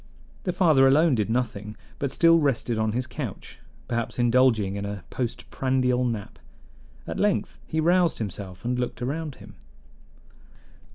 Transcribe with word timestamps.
The 0.45 0.51
father 0.51 0.87
alone 0.87 1.13
did 1.13 1.29
nothing, 1.29 1.77
but 1.99 2.09
still 2.11 2.39
rested 2.39 2.79
on 2.79 2.93
his 2.93 3.05
couch, 3.05 3.59
perhaps 3.87 4.17
indulging 4.17 4.75
in 4.75 4.83
a 4.83 5.03
postprandial 5.11 6.03
nap. 6.03 6.39
At 7.05 7.19
length 7.19 7.59
he 7.67 7.79
roused 7.79 8.17
himself 8.17 8.65
and 8.65 8.79
looked 8.79 9.03
around 9.03 9.35
him. 9.35 9.57